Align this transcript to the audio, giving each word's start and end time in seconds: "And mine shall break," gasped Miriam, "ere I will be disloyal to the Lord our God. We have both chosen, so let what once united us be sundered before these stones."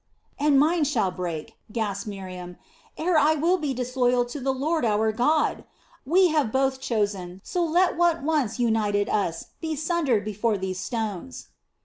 "And 0.39 0.59
mine 0.59 0.83
shall 0.85 1.11
break," 1.11 1.57
gasped 1.71 2.07
Miriam, 2.07 2.57
"ere 2.97 3.19
I 3.19 3.35
will 3.35 3.57
be 3.59 3.71
disloyal 3.71 4.25
to 4.33 4.39
the 4.39 4.51
Lord 4.51 4.83
our 4.83 5.11
God. 5.11 5.63
We 6.07 6.29
have 6.29 6.51
both 6.51 6.81
chosen, 6.81 7.39
so 7.43 7.63
let 7.63 7.95
what 7.95 8.23
once 8.23 8.57
united 8.57 9.09
us 9.09 9.49
be 9.61 9.75
sundered 9.75 10.25
before 10.25 10.57
these 10.57 10.79
stones." 10.79 11.49